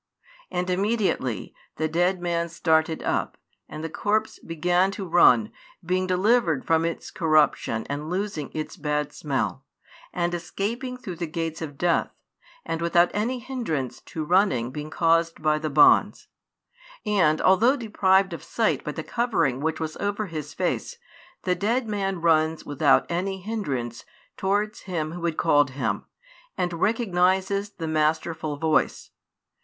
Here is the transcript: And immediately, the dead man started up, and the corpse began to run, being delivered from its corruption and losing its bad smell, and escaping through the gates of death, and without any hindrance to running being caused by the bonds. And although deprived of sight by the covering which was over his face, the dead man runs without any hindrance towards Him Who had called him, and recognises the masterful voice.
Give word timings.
And 0.49 0.67
immediately, 0.71 1.53
the 1.75 1.87
dead 1.87 2.23
man 2.23 2.49
started 2.49 3.03
up, 3.03 3.37
and 3.69 3.83
the 3.83 3.87
corpse 3.91 4.39
began 4.39 4.89
to 4.93 5.07
run, 5.07 5.51
being 5.85 6.07
delivered 6.07 6.65
from 6.65 6.85
its 6.85 7.11
corruption 7.11 7.85
and 7.87 8.09
losing 8.09 8.49
its 8.51 8.77
bad 8.77 9.13
smell, 9.13 9.63
and 10.11 10.33
escaping 10.33 10.97
through 10.97 11.17
the 11.17 11.27
gates 11.27 11.61
of 11.61 11.77
death, 11.77 12.09
and 12.65 12.81
without 12.81 13.11
any 13.13 13.37
hindrance 13.37 14.01
to 14.07 14.23
running 14.25 14.71
being 14.71 14.89
caused 14.89 15.39
by 15.39 15.59
the 15.59 15.69
bonds. 15.69 16.27
And 17.05 17.39
although 17.39 17.75
deprived 17.77 18.33
of 18.33 18.43
sight 18.43 18.83
by 18.83 18.93
the 18.93 19.03
covering 19.03 19.59
which 19.61 19.79
was 19.79 19.97
over 19.97 20.25
his 20.25 20.55
face, 20.55 20.97
the 21.43 21.53
dead 21.53 21.87
man 21.87 22.21
runs 22.21 22.65
without 22.65 23.05
any 23.07 23.41
hindrance 23.41 24.03
towards 24.35 24.79
Him 24.89 25.11
Who 25.11 25.23
had 25.25 25.37
called 25.37 25.69
him, 25.77 26.05
and 26.57 26.73
recognises 26.73 27.69
the 27.69 27.87
masterful 27.87 28.57
voice. 28.57 29.11